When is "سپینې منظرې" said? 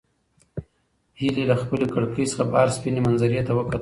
2.75-3.41